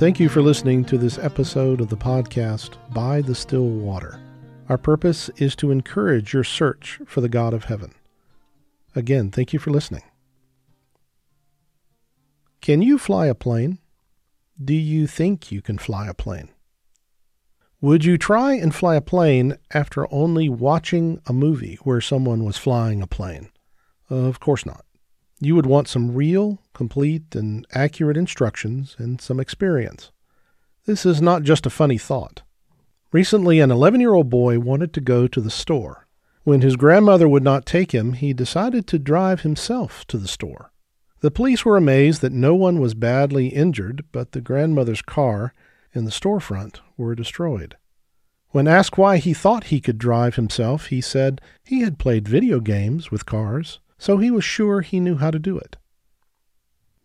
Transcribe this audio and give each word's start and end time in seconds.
Thank 0.00 0.18
you 0.18 0.30
for 0.30 0.40
listening 0.40 0.86
to 0.86 0.96
this 0.96 1.18
episode 1.18 1.82
of 1.82 1.90
the 1.90 1.96
podcast 1.98 2.78
By 2.94 3.20
the 3.20 3.34
Still 3.34 3.68
Water. 3.68 4.18
Our 4.70 4.78
purpose 4.78 5.28
is 5.36 5.54
to 5.56 5.70
encourage 5.70 6.32
your 6.32 6.42
search 6.42 6.98
for 7.04 7.20
the 7.20 7.28
God 7.28 7.52
of 7.52 7.64
heaven. 7.64 7.92
Again, 8.96 9.30
thank 9.30 9.52
you 9.52 9.58
for 9.58 9.70
listening. 9.70 10.00
Can 12.62 12.80
you 12.80 12.96
fly 12.96 13.26
a 13.26 13.34
plane? 13.34 13.78
Do 14.58 14.72
you 14.72 15.06
think 15.06 15.52
you 15.52 15.60
can 15.60 15.76
fly 15.76 16.08
a 16.08 16.14
plane? 16.14 16.48
Would 17.82 18.02
you 18.02 18.16
try 18.16 18.54
and 18.54 18.74
fly 18.74 18.94
a 18.94 19.02
plane 19.02 19.58
after 19.74 20.10
only 20.10 20.48
watching 20.48 21.20
a 21.26 21.34
movie 21.34 21.78
where 21.82 22.00
someone 22.00 22.42
was 22.42 22.56
flying 22.56 23.02
a 23.02 23.06
plane? 23.06 23.50
Of 24.08 24.40
course 24.40 24.64
not. 24.64 24.86
You 25.42 25.54
would 25.54 25.66
want 25.66 25.88
some 25.88 26.14
real, 26.14 26.62
complete, 26.74 27.34
and 27.34 27.66
accurate 27.72 28.18
instructions 28.18 28.94
and 28.98 29.20
some 29.20 29.40
experience. 29.40 30.12
This 30.84 31.06
is 31.06 31.22
not 31.22 31.44
just 31.44 31.64
a 31.64 31.70
funny 31.70 31.96
thought. 31.96 32.42
Recently, 33.10 33.58
an 33.58 33.70
11 33.70 34.00
year 34.00 34.12
old 34.12 34.28
boy 34.28 34.58
wanted 34.58 34.92
to 34.92 35.00
go 35.00 35.26
to 35.26 35.40
the 35.40 35.50
store. 35.50 36.06
When 36.44 36.60
his 36.60 36.76
grandmother 36.76 37.26
would 37.28 37.42
not 37.42 37.64
take 37.64 37.92
him, 37.92 38.12
he 38.12 38.34
decided 38.34 38.86
to 38.86 38.98
drive 38.98 39.40
himself 39.40 40.06
to 40.08 40.18
the 40.18 40.28
store. 40.28 40.72
The 41.20 41.30
police 41.30 41.64
were 41.64 41.76
amazed 41.76 42.20
that 42.20 42.32
no 42.32 42.54
one 42.54 42.78
was 42.78 42.94
badly 42.94 43.48
injured, 43.48 44.04
but 44.12 44.32
the 44.32 44.40
grandmother's 44.40 45.02
car 45.02 45.54
and 45.94 46.06
the 46.06 46.12
storefront 46.12 46.80
were 46.96 47.14
destroyed. 47.14 47.76
When 48.50 48.68
asked 48.68 48.98
why 48.98 49.18
he 49.18 49.32
thought 49.32 49.64
he 49.64 49.80
could 49.80 49.98
drive 49.98 50.36
himself, 50.36 50.86
he 50.86 51.00
said 51.00 51.40
he 51.64 51.80
had 51.80 51.98
played 51.98 52.28
video 52.28 52.60
games 52.60 53.10
with 53.10 53.26
cars 53.26 53.80
so 54.00 54.16
he 54.16 54.30
was 54.30 54.42
sure 54.42 54.80
he 54.80 54.98
knew 54.98 55.18
how 55.18 55.30
to 55.30 55.38
do 55.38 55.58
it. 55.58 55.76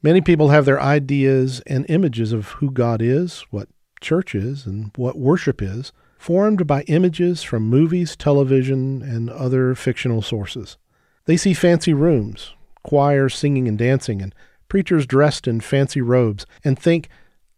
Many 0.02 0.22
people 0.22 0.50
have 0.50 0.64
their 0.64 0.82
ideas 0.82 1.60
and 1.68 1.86
images 1.90 2.32
of 2.32 2.48
who 2.48 2.72
God 2.72 3.02
is, 3.02 3.42
what 3.52 3.68
church 4.00 4.34
is, 4.34 4.66
and 4.66 4.92
what 4.96 5.18
worship 5.18 5.62
is, 5.62 5.92
formed 6.18 6.66
by 6.66 6.84
images 6.84 7.44
from 7.44 7.70
movies, 7.70 8.16
television, 8.16 9.02
and 9.02 9.30
other 9.30 9.76
fictional 9.76 10.22
sources. 10.22 10.78
They 11.26 11.36
see 11.36 11.54
fancy 11.54 11.94
rooms, 11.94 12.54
choirs 12.82 13.36
singing 13.36 13.68
and 13.68 13.78
dancing, 13.78 14.22
and 14.22 14.34
preachers 14.70 15.06
dressed 15.06 15.50
in 15.50 15.60
fancy 15.60 16.02
robes, 16.02 16.46
and 16.64 16.80
think 16.80 17.10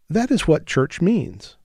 that 0.10 0.32
is 0.32 0.48
what 0.48 0.66
church 0.66 1.00
means. 1.00 1.58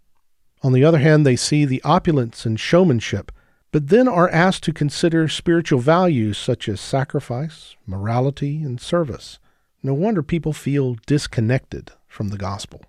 On 0.62 0.74
the 0.74 0.84
other 0.84 0.98
hand, 0.98 1.24
they 1.24 1.36
see 1.36 1.64
the 1.64 1.82
opulence 1.84 2.44
and 2.44 2.60
showmanship 2.60 3.32
but 3.72 3.88
then 3.88 4.06
are 4.06 4.28
asked 4.28 4.62
to 4.62 4.72
consider 4.72 5.26
spiritual 5.26 5.80
values 5.80 6.38
such 6.38 6.68
as 6.68 6.80
sacrifice, 6.80 7.74
morality, 7.86 8.62
and 8.62 8.80
service. 8.80 9.38
No 9.82 9.94
wonder 9.94 10.22
people 10.22 10.52
feel 10.52 10.96
disconnected 11.06 11.90
from 12.06 12.28
the 12.28 12.38
gospel. 12.38 12.82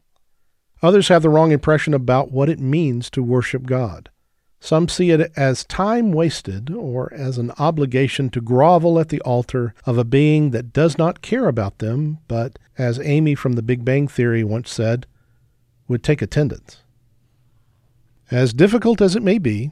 Others 0.83 1.07
have 1.07 1.21
the 1.21 1.29
wrong 1.29 1.53
impression 1.53 1.93
about 1.93 2.31
what 2.31 2.49
it 2.49 2.59
means 2.59 3.09
to 3.11 3.23
worship 3.23 3.63
God. 3.63 4.09
Some 4.59 4.89
see 4.89 5.11
it 5.11 5.31
as 5.35 5.65
time 5.65 6.11
wasted 6.11 6.69
or 6.69 7.13
as 7.13 7.37
an 7.37 7.51
obligation 7.57 8.29
to 8.29 8.41
grovel 8.41 8.99
at 8.99 9.09
the 9.09 9.21
altar 9.21 9.73
of 9.85 9.97
a 9.97 10.05
being 10.05 10.51
that 10.51 10.73
does 10.73 10.97
not 10.97 11.21
care 11.21 11.47
about 11.47 11.79
them, 11.79 12.19
but, 12.27 12.59
as 12.77 12.99
Amy 12.99 13.35
from 13.35 13.53
the 13.53 13.61
Big 13.61 13.83
Bang 13.83 14.07
Theory 14.07 14.43
once 14.43 14.71
said, 14.71 15.05
would 15.87 16.03
take 16.03 16.21
attendance. 16.21 16.81
As 18.31 18.53
difficult 18.53 19.01
as 19.01 19.15
it 19.15 19.23
may 19.23 19.37
be, 19.37 19.71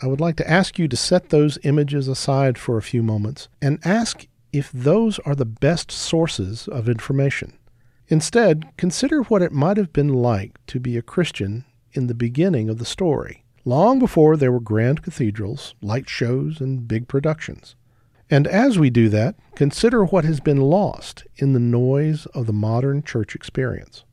I 0.00 0.06
would 0.06 0.20
like 0.20 0.36
to 0.36 0.48
ask 0.48 0.78
you 0.78 0.86
to 0.88 0.96
set 0.96 1.30
those 1.30 1.58
images 1.64 2.06
aside 2.06 2.56
for 2.56 2.76
a 2.76 2.82
few 2.82 3.02
moments 3.02 3.48
and 3.60 3.80
ask 3.84 4.26
if 4.52 4.70
those 4.72 5.18
are 5.20 5.34
the 5.34 5.44
best 5.44 5.90
sources 5.90 6.68
of 6.68 6.88
information. 6.88 7.58
Instead, 8.08 8.64
consider 8.76 9.22
what 9.22 9.42
it 9.42 9.52
might 9.52 9.76
have 9.76 9.92
been 9.92 10.14
like 10.14 10.58
to 10.68 10.80
be 10.80 10.96
a 10.96 11.02
Christian 11.02 11.64
in 11.92 12.06
the 12.06 12.14
beginning 12.14 12.70
of 12.70 12.78
the 12.78 12.84
story, 12.84 13.44
long 13.64 13.98
before 13.98 14.36
there 14.36 14.52
were 14.52 14.60
grand 14.60 15.02
cathedrals, 15.02 15.74
light 15.82 16.08
shows, 16.08 16.60
and 16.60 16.88
big 16.88 17.08
productions. 17.08 17.74
And 18.30 18.46
as 18.46 18.78
we 18.78 18.90
do 18.90 19.08
that, 19.08 19.36
consider 19.56 20.04
what 20.04 20.24
has 20.24 20.40
been 20.40 20.60
lost 20.60 21.24
in 21.36 21.54
the 21.54 21.60
noise 21.60 22.26
of 22.26 22.46
the 22.46 22.52
modern 22.52 23.02
church 23.02 23.34
experience. 23.34 24.04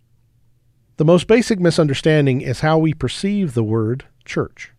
The 0.97 1.05
most 1.05 1.27
basic 1.27 1.59
misunderstanding 1.59 2.41
is 2.41 2.61
how 2.61 2.77
we 2.77 2.93
perceive 2.93 3.53
the 3.53 3.63
word 3.63 4.05
church. 4.23 4.71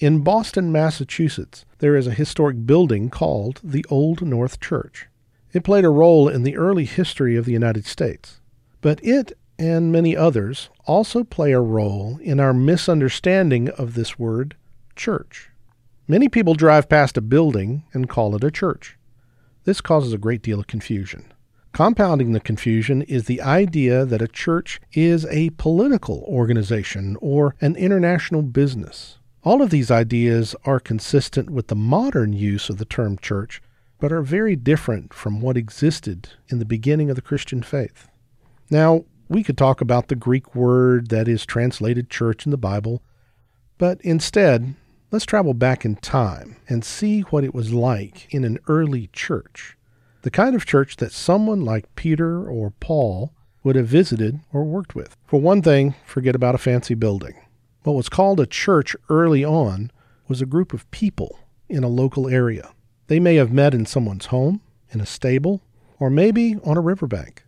In 0.00 0.20
Boston, 0.20 0.70
Massachusetts, 0.70 1.64
there 1.78 1.96
is 1.96 2.06
a 2.06 2.12
historic 2.12 2.64
building 2.64 3.10
called 3.10 3.60
the 3.64 3.84
Old 3.90 4.22
North 4.22 4.60
Church. 4.60 5.08
It 5.52 5.64
played 5.64 5.84
a 5.84 5.90
role 5.90 6.28
in 6.28 6.44
the 6.44 6.56
early 6.56 6.84
history 6.84 7.34
of 7.34 7.46
the 7.46 7.52
United 7.52 7.84
States. 7.84 8.40
But 8.80 9.04
it 9.04 9.36
and 9.58 9.90
many 9.90 10.16
others 10.16 10.68
also 10.86 11.24
play 11.24 11.50
a 11.50 11.60
role 11.60 12.20
in 12.22 12.38
our 12.38 12.54
misunderstanding 12.54 13.70
of 13.70 13.94
this 13.94 14.20
word, 14.20 14.54
church. 14.94 15.50
Many 16.06 16.28
people 16.28 16.54
drive 16.54 16.88
past 16.88 17.16
a 17.16 17.20
building 17.20 17.82
and 17.92 18.08
call 18.08 18.36
it 18.36 18.44
a 18.44 18.52
church. 18.52 18.96
This 19.64 19.80
causes 19.80 20.12
a 20.12 20.18
great 20.18 20.42
deal 20.42 20.60
of 20.60 20.68
confusion. 20.68 21.32
Compounding 21.72 22.34
the 22.34 22.40
confusion 22.40 23.02
is 23.02 23.24
the 23.24 23.42
idea 23.42 24.04
that 24.04 24.22
a 24.22 24.28
church 24.28 24.80
is 24.92 25.26
a 25.26 25.50
political 25.50 26.22
organization 26.28 27.16
or 27.20 27.56
an 27.60 27.74
international 27.74 28.42
business. 28.42 29.17
All 29.48 29.62
of 29.62 29.70
these 29.70 29.90
ideas 29.90 30.54
are 30.66 30.78
consistent 30.78 31.48
with 31.48 31.68
the 31.68 31.74
modern 31.74 32.34
use 32.34 32.68
of 32.68 32.76
the 32.76 32.84
term 32.84 33.16
church, 33.16 33.62
but 33.98 34.12
are 34.12 34.20
very 34.20 34.54
different 34.54 35.14
from 35.14 35.40
what 35.40 35.56
existed 35.56 36.28
in 36.48 36.58
the 36.58 36.66
beginning 36.66 37.08
of 37.08 37.16
the 37.16 37.22
Christian 37.22 37.62
faith. 37.62 38.10
Now, 38.68 39.06
we 39.26 39.42
could 39.42 39.56
talk 39.56 39.80
about 39.80 40.08
the 40.08 40.16
Greek 40.16 40.54
word 40.54 41.08
that 41.08 41.28
is 41.28 41.46
translated 41.46 42.10
church 42.10 42.44
in 42.44 42.50
the 42.50 42.58
Bible, 42.58 43.02
but 43.78 44.02
instead, 44.02 44.74
let's 45.10 45.24
travel 45.24 45.54
back 45.54 45.82
in 45.82 45.96
time 45.96 46.56
and 46.68 46.84
see 46.84 47.22
what 47.22 47.42
it 47.42 47.54
was 47.54 47.72
like 47.72 48.28
in 48.28 48.44
an 48.44 48.58
early 48.68 49.08
church. 49.14 49.78
The 50.20 50.30
kind 50.30 50.56
of 50.56 50.66
church 50.66 50.96
that 50.96 51.10
someone 51.10 51.64
like 51.64 51.94
Peter 51.96 52.46
or 52.46 52.74
Paul 52.80 53.32
would 53.64 53.76
have 53.76 53.88
visited 53.88 54.40
or 54.52 54.64
worked 54.64 54.94
with. 54.94 55.16
For 55.24 55.40
one 55.40 55.62
thing, 55.62 55.94
forget 56.04 56.36
about 56.36 56.54
a 56.54 56.58
fancy 56.58 56.92
building. 56.92 57.32
What 57.82 57.94
was 57.94 58.08
called 58.08 58.40
a 58.40 58.46
church 58.46 58.96
early 59.08 59.44
on 59.44 59.90
was 60.26 60.42
a 60.42 60.46
group 60.46 60.72
of 60.72 60.90
people 60.90 61.38
in 61.68 61.84
a 61.84 61.88
local 61.88 62.28
area. 62.28 62.70
They 63.06 63.20
may 63.20 63.36
have 63.36 63.52
met 63.52 63.74
in 63.74 63.86
someone's 63.86 64.26
home, 64.26 64.60
in 64.90 65.00
a 65.00 65.06
stable, 65.06 65.62
or 65.98 66.10
maybe 66.10 66.56
on 66.64 66.76
a 66.76 66.82
riverbank. 66.82 67.44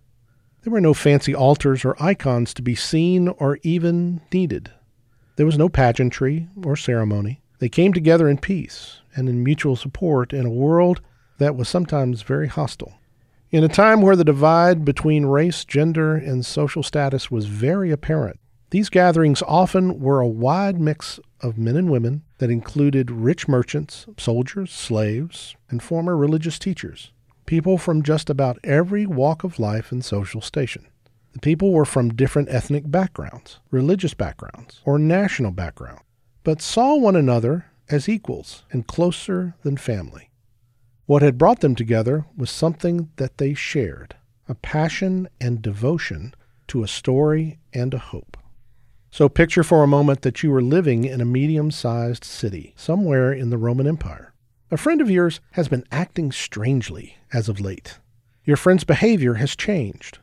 There 0.62 0.72
were 0.72 0.80
no 0.80 0.94
fancy 0.94 1.34
altars 1.34 1.84
or 1.84 2.02
icons 2.02 2.52
to 2.54 2.62
be 2.62 2.74
seen 2.74 3.28
or 3.28 3.58
even 3.62 4.20
needed. 4.32 4.70
There 5.36 5.46
was 5.46 5.58
no 5.58 5.68
pageantry 5.68 6.48
or 6.64 6.76
ceremony. 6.76 7.40
They 7.60 7.68
came 7.68 7.92
together 7.92 8.28
in 8.28 8.38
peace 8.38 9.00
and 9.14 9.28
in 9.28 9.44
mutual 9.44 9.76
support 9.76 10.32
in 10.32 10.46
a 10.46 10.50
world 10.50 11.00
that 11.38 11.56
was 11.56 11.68
sometimes 11.68 12.22
very 12.22 12.48
hostile. 12.48 12.94
In 13.50 13.64
a 13.64 13.68
time 13.68 14.00
where 14.00 14.16
the 14.16 14.24
divide 14.24 14.84
between 14.84 15.26
race, 15.26 15.64
gender, 15.64 16.14
and 16.14 16.44
social 16.44 16.82
status 16.82 17.30
was 17.30 17.46
very 17.46 17.90
apparent, 17.90 18.39
these 18.70 18.88
gatherings 18.88 19.42
often 19.48 19.98
were 19.98 20.20
a 20.20 20.28
wide 20.28 20.80
mix 20.80 21.18
of 21.40 21.58
men 21.58 21.76
and 21.76 21.90
women 21.90 22.22
that 22.38 22.50
included 22.50 23.10
rich 23.10 23.48
merchants, 23.48 24.06
soldiers, 24.16 24.70
slaves, 24.70 25.56
and 25.68 25.82
former 25.82 26.16
religious 26.16 26.58
teachers, 26.58 27.10
people 27.46 27.78
from 27.78 28.02
just 28.02 28.30
about 28.30 28.58
every 28.62 29.06
walk 29.06 29.42
of 29.42 29.58
life 29.58 29.90
and 29.90 30.04
social 30.04 30.40
station. 30.40 30.86
The 31.32 31.40
people 31.40 31.72
were 31.72 31.84
from 31.84 32.14
different 32.14 32.48
ethnic 32.48 32.88
backgrounds, 32.90 33.58
religious 33.70 34.14
backgrounds, 34.14 34.80
or 34.84 34.98
national 34.98 35.50
backgrounds, 35.50 36.02
but 36.44 36.62
saw 36.62 36.96
one 36.96 37.16
another 37.16 37.66
as 37.88 38.08
equals 38.08 38.64
and 38.70 38.86
closer 38.86 39.54
than 39.62 39.76
family. 39.76 40.30
What 41.06 41.22
had 41.22 41.38
brought 41.38 41.60
them 41.60 41.74
together 41.74 42.26
was 42.36 42.50
something 42.50 43.10
that 43.16 43.38
they 43.38 43.54
shared 43.54 44.14
a 44.48 44.54
passion 44.54 45.28
and 45.40 45.60
devotion 45.60 46.34
to 46.68 46.84
a 46.84 46.88
story 46.88 47.58
and 47.72 47.94
a 47.94 47.98
hope. 47.98 48.36
So 49.12 49.28
picture 49.28 49.64
for 49.64 49.82
a 49.82 49.88
moment 49.88 50.22
that 50.22 50.44
you 50.44 50.54
are 50.54 50.62
living 50.62 51.04
in 51.04 51.20
a 51.20 51.24
medium 51.24 51.72
sized 51.72 52.22
city 52.22 52.74
somewhere 52.76 53.32
in 53.32 53.50
the 53.50 53.58
Roman 53.58 53.88
Empire. 53.88 54.32
A 54.70 54.76
friend 54.76 55.00
of 55.00 55.10
yours 55.10 55.40
has 55.52 55.66
been 55.66 55.84
acting 55.90 56.30
strangely 56.30 57.16
as 57.32 57.48
of 57.48 57.58
late. 57.58 57.98
Your 58.44 58.56
friend's 58.56 58.84
behavior 58.84 59.34
has 59.34 59.56
changed. 59.56 60.18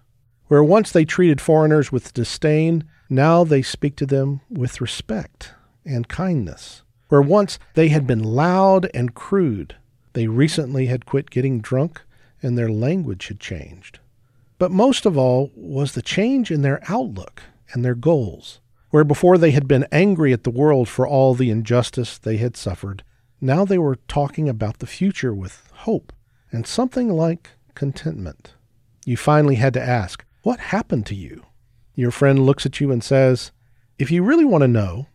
Where 0.47 0.63
once 0.63 0.91
they 0.91 1.03
treated 1.03 1.41
foreigners 1.41 1.91
with 1.91 2.13
disdain, 2.13 2.85
now 3.09 3.43
they 3.43 3.61
speak 3.61 3.97
to 3.97 4.05
them 4.05 4.39
with 4.49 4.79
respect 4.79 5.51
and 5.83 6.07
kindness. 6.07 6.83
Where 7.09 7.21
once 7.21 7.59
they 7.73 7.89
had 7.89 8.07
been 8.07 8.23
loud 8.23 8.89
and 8.93 9.13
crude, 9.13 9.75
they 10.13 10.27
recently 10.27 10.85
had 10.85 11.05
quit 11.05 11.29
getting 11.29 11.59
drunk 11.59 12.01
and 12.41 12.57
their 12.57 12.71
language 12.71 13.27
had 13.27 13.41
changed. 13.41 13.99
But 14.57 14.71
most 14.71 15.05
of 15.05 15.17
all 15.17 15.51
was 15.55 15.91
the 15.91 16.01
change 16.01 16.51
in 16.51 16.61
their 16.61 16.81
outlook 16.87 17.43
and 17.73 17.83
their 17.83 17.95
goals. 17.95 18.61
Where 18.89 19.03
before 19.03 19.37
they 19.37 19.51
had 19.51 19.67
been 19.67 19.85
angry 19.91 20.31
at 20.31 20.43
the 20.43 20.49
world 20.49 20.87
for 20.87 21.07
all 21.07 21.33
the 21.33 21.49
injustice 21.49 22.17
they 22.17 22.37
had 22.37 22.55
suffered, 22.55 23.03
now 23.41 23.65
they 23.65 23.77
were 23.77 23.97
talking 24.07 24.47
about 24.47 24.79
the 24.79 24.87
future 24.87 25.33
with 25.33 25.69
hope 25.73 26.13
and 26.51 26.65
something 26.65 27.09
like 27.09 27.51
contentment. 27.75 28.53
You 29.05 29.17
finally 29.17 29.55
had 29.55 29.73
to 29.73 29.81
ask, 29.81 30.25
What 30.43 30.59
happened 30.59 31.05
to 31.07 31.15
you? 31.15 31.45
Your 31.95 32.11
friend 32.11 32.45
looks 32.45 32.65
at 32.65 32.79
you 32.79 32.91
and 32.91 33.03
says, 33.03 33.51
If 33.97 34.09
you 34.11 34.23
really 34.23 34.45
want 34.45 34.61
to 34.61 34.67
know, 34.67 35.07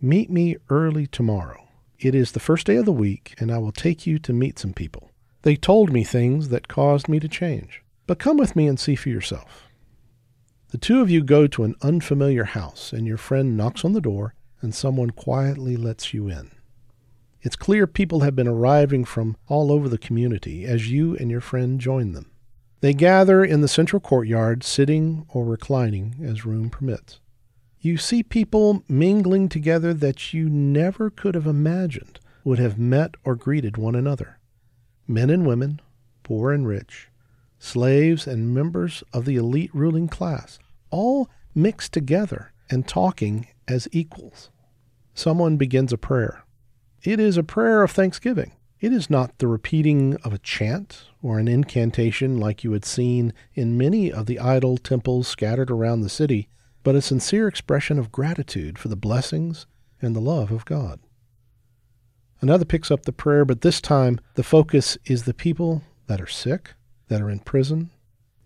meet 0.00 0.30
me 0.30 0.56
early 0.68 1.06
tomorrow. 1.06 1.68
It 1.98 2.14
is 2.14 2.32
the 2.32 2.40
first 2.40 2.66
day 2.66 2.76
of 2.76 2.86
the 2.86 2.92
week, 2.92 3.34
and 3.38 3.52
I 3.52 3.58
will 3.58 3.72
take 3.72 4.06
you 4.06 4.18
to 4.20 4.32
meet 4.32 4.58
some 4.58 4.72
people. 4.72 5.10
They 5.42 5.56
told 5.56 5.92
me 5.92 6.02
things 6.02 6.48
that 6.48 6.68
caused 6.68 7.08
me 7.08 7.20
to 7.20 7.28
change. 7.28 7.82
But 8.06 8.18
come 8.18 8.36
with 8.36 8.56
me 8.56 8.66
and 8.66 8.80
see 8.80 8.94
for 8.94 9.08
yourself. 9.08 9.69
The 10.70 10.78
two 10.78 11.00
of 11.00 11.10
you 11.10 11.24
go 11.24 11.48
to 11.48 11.64
an 11.64 11.74
unfamiliar 11.82 12.44
house, 12.44 12.92
and 12.92 13.04
your 13.04 13.16
friend 13.16 13.56
knocks 13.56 13.84
on 13.84 13.92
the 13.92 14.00
door, 14.00 14.34
and 14.60 14.72
someone 14.72 15.10
quietly 15.10 15.76
lets 15.76 16.14
you 16.14 16.28
in. 16.28 16.52
It's 17.42 17.56
clear 17.56 17.88
people 17.88 18.20
have 18.20 18.36
been 18.36 18.46
arriving 18.46 19.04
from 19.04 19.36
all 19.48 19.72
over 19.72 19.88
the 19.88 19.98
community 19.98 20.64
as 20.64 20.90
you 20.90 21.16
and 21.16 21.28
your 21.28 21.40
friend 21.40 21.80
join 21.80 22.12
them. 22.12 22.30
They 22.82 22.94
gather 22.94 23.44
in 23.44 23.62
the 23.62 23.68
central 23.68 23.98
courtyard, 23.98 24.62
sitting 24.62 25.26
or 25.28 25.44
reclining 25.44 26.16
as 26.22 26.46
room 26.46 26.70
permits. 26.70 27.18
You 27.80 27.96
see 27.96 28.22
people 28.22 28.84
mingling 28.88 29.48
together 29.48 29.92
that 29.94 30.32
you 30.32 30.48
never 30.48 31.10
could 31.10 31.34
have 31.34 31.46
imagined 31.46 32.20
would 32.44 32.58
have 32.58 32.78
met 32.78 33.16
or 33.24 33.34
greeted 33.34 33.76
one 33.76 33.96
another. 33.96 34.38
Men 35.08 35.30
and 35.30 35.46
women, 35.46 35.80
poor 36.22 36.52
and 36.52 36.66
rich, 36.66 37.09
slaves 37.60 38.26
and 38.26 38.52
members 38.52 39.04
of 39.12 39.24
the 39.24 39.36
elite 39.36 39.70
ruling 39.72 40.08
class, 40.08 40.58
all 40.90 41.30
mixed 41.54 41.92
together 41.92 42.52
and 42.68 42.88
talking 42.88 43.46
as 43.68 43.86
equals. 43.92 44.50
Someone 45.14 45.56
begins 45.56 45.92
a 45.92 45.98
prayer. 45.98 46.42
It 47.04 47.20
is 47.20 47.36
a 47.36 47.44
prayer 47.44 47.82
of 47.82 47.90
thanksgiving. 47.92 48.52
It 48.80 48.92
is 48.92 49.10
not 49.10 49.38
the 49.38 49.46
repeating 49.46 50.16
of 50.24 50.32
a 50.32 50.38
chant 50.38 51.04
or 51.22 51.38
an 51.38 51.48
incantation 51.48 52.38
like 52.38 52.64
you 52.64 52.72
had 52.72 52.84
seen 52.84 53.34
in 53.54 53.76
many 53.76 54.10
of 54.10 54.24
the 54.24 54.40
idol 54.40 54.78
temples 54.78 55.28
scattered 55.28 55.70
around 55.70 56.00
the 56.00 56.08
city, 56.08 56.48
but 56.82 56.94
a 56.94 57.02
sincere 57.02 57.46
expression 57.46 57.98
of 57.98 58.10
gratitude 58.10 58.78
for 58.78 58.88
the 58.88 58.96
blessings 58.96 59.66
and 60.00 60.16
the 60.16 60.20
love 60.20 60.50
of 60.50 60.64
God. 60.64 60.98
Another 62.40 62.64
picks 62.64 62.90
up 62.90 63.02
the 63.02 63.12
prayer, 63.12 63.44
but 63.44 63.60
this 63.60 63.82
time 63.82 64.18
the 64.34 64.42
focus 64.42 64.96
is 65.04 65.24
the 65.24 65.34
people 65.34 65.82
that 66.06 66.22
are 66.22 66.26
sick, 66.26 66.72
that 67.10 67.20
are 67.20 67.28
in 67.28 67.40
prison. 67.40 67.90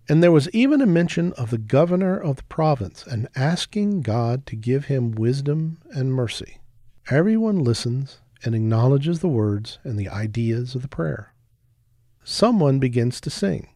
And 0.08 0.22
there 0.22 0.32
was 0.32 0.50
even 0.50 0.80
a 0.80 0.86
mention 0.86 1.32
of 1.34 1.50
the 1.50 1.58
governor 1.58 2.18
of 2.18 2.36
the 2.36 2.42
province 2.44 3.06
and 3.06 3.28
asking 3.36 4.02
God 4.02 4.44
to 4.46 4.56
give 4.56 4.86
him 4.86 5.12
wisdom 5.12 5.78
and 5.92 6.12
mercy. 6.12 6.58
Everyone 7.08 7.62
listens 7.62 8.18
and 8.44 8.54
acknowledges 8.54 9.20
the 9.20 9.28
words 9.28 9.78
and 9.84 9.98
the 9.98 10.08
ideas 10.08 10.74
of 10.74 10.82
the 10.82 10.88
prayer. 10.88 11.32
Someone 12.24 12.78
begins 12.78 13.20
to 13.20 13.30
sing. 13.30 13.68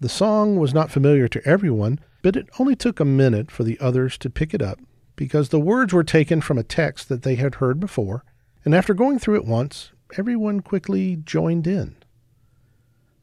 The 0.00 0.08
song 0.08 0.56
was 0.56 0.72
not 0.72 0.90
familiar 0.90 1.28
to 1.28 1.46
everyone, 1.46 2.00
but 2.22 2.36
it 2.36 2.48
only 2.58 2.76
took 2.76 2.98
a 2.98 3.04
minute 3.04 3.50
for 3.50 3.64
the 3.64 3.78
others 3.80 4.16
to 4.18 4.30
pick 4.30 4.54
it 4.54 4.62
up 4.62 4.78
because 5.16 5.48
the 5.48 5.60
words 5.60 5.92
were 5.92 6.04
taken 6.04 6.40
from 6.40 6.58
a 6.58 6.62
text 6.62 7.08
that 7.08 7.22
they 7.22 7.34
had 7.36 7.56
heard 7.56 7.80
before, 7.80 8.24
and 8.64 8.74
after 8.74 8.94
going 8.94 9.18
through 9.18 9.36
it 9.36 9.44
once, 9.44 9.90
everyone 10.16 10.60
quickly 10.60 11.16
joined 11.16 11.66
in. 11.66 11.96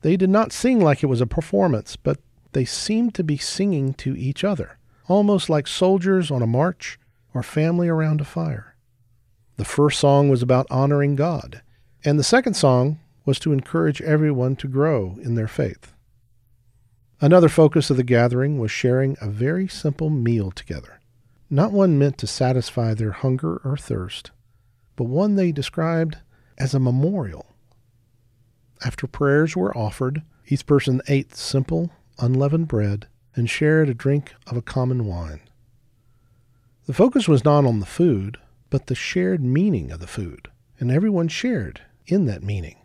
They 0.04 0.18
did 0.18 0.30
not 0.30 0.52
sing 0.52 0.82
like 0.82 1.02
it 1.02 1.08
was 1.08 1.22
a 1.22 1.26
performance, 1.26 1.96
but 1.96 2.20
they 2.52 2.66
seemed 2.66 3.16
to 3.16 3.24
be 3.24 3.38
singing 3.38 3.94
to 3.96 4.16
each 4.16 4.44
other, 4.44 4.78
almost 5.08 5.50
like 5.50 5.66
soldiers 5.66 6.30
on 6.30 6.42
a 6.42 6.48
march 6.48 7.00
or 7.34 7.42
family 7.42 7.88
around 7.88 8.20
a 8.20 8.26
fire. 8.26 8.76
The 9.56 9.66
first 9.66 10.00
song 10.00 10.28
was 10.28 10.42
about 10.42 10.68
honoring 10.70 11.16
God, 11.16 11.62
and 12.04 12.20
the 12.20 12.24
second 12.24 12.56
song 12.56 13.00
was 13.26 13.40
to 13.40 13.54
encourage 13.54 14.02
everyone 14.02 14.58
to 14.58 14.68
grow 14.68 15.18
in 15.22 15.36
their 15.36 15.48
faith. 15.48 15.94
Another 17.22 17.48
focus 17.48 17.90
of 17.90 17.96
the 17.96 18.04
gathering 18.04 18.60
was 18.60 18.72
sharing 18.72 19.16
a 19.22 19.30
very 19.30 19.70
simple 19.70 20.10
meal 20.10 20.52
together, 20.52 21.00
not 21.50 21.72
one 21.72 21.98
meant 21.98 22.18
to 22.18 22.28
satisfy 22.28 22.94
their 22.94 23.12
hunger 23.14 23.62
or 23.64 23.78
thirst, 23.78 24.32
but 24.98 25.06
one 25.06 25.36
they 25.36 25.54
described 25.54 26.18
as 26.58 26.74
a 26.74 26.80
memorial. 26.80 27.53
After 28.86 29.08
prayers 29.08 29.56
were 29.56 29.76
offered, 29.78 30.24
each 30.48 30.66
person 30.66 31.02
ate 31.08 31.36
simple, 31.36 31.92
unleavened 32.20 32.68
bread 32.68 33.08
and 33.36 33.50
shared 33.50 33.90
a 33.90 33.94
drink 33.94 34.34
of 34.48 34.58
a 34.58 34.62
common 34.62 35.06
wine. 35.06 35.42
The 36.86 36.94
focus 36.94 37.28
was 37.28 37.46
not 37.46 37.66
on 37.66 37.80
the 37.80 37.86
food, 37.86 38.38
but 38.70 38.88
the 38.88 38.96
shared 38.96 39.42
meaning 39.42 39.92
of 39.92 40.00
the 40.00 40.08
food, 40.08 40.50
and 40.80 40.92
everyone 40.92 41.30
shared 41.30 41.82
in 42.08 42.26
that 42.26 42.44
meaning. 42.44 42.76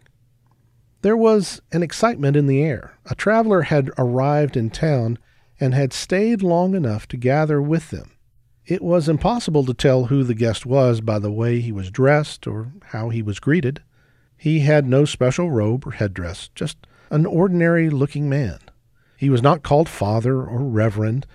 There 1.03 1.17
was 1.17 1.61
an 1.73 1.83
excitement 1.83 2.37
in 2.37 2.47
the 2.47 2.63
air. 2.63 2.99
A 3.07 3.15
traveler 3.15 3.63
had 3.63 3.91
arrived 3.99 4.57
in 4.57 4.71
town 4.71 5.19
and 5.61 5.75
had 5.75 5.93
stayed 5.93 6.43
long 6.43 6.75
enough 6.75 7.09
to 7.09 7.17
gather 7.17 7.61
with 7.61 7.91
them. 7.91 8.13
It 8.67 8.83
was 8.83 9.09
impossible 9.09 9.65
to 9.65 9.75
tell 9.75 10.07
who 10.07 10.23
the 10.23 10.35
guest 10.35 10.67
was 10.67 11.01
by 11.01 11.19
the 11.19 11.33
way 11.33 11.61
he 11.61 11.73
was 11.73 11.91
dressed 11.91 12.47
or 12.47 12.73
how 12.87 13.09
he 13.09 13.23
was 13.23 13.41
greeted. 13.41 13.83
He 14.39 14.61
had 14.61 14.87
no 14.87 15.05
special 15.05 15.51
robe 15.51 15.87
or 15.87 15.93
headdress, 15.93 16.49
just 16.55 16.79
an 17.11 17.27
ordinary 17.27 17.91
looking 17.91 18.29
man. 18.29 18.61
He 19.17 19.29
was 19.29 19.43
not 19.43 19.63
called 19.63 19.89
father 19.89 20.43
or 20.43 20.61
reverend, 20.61 21.27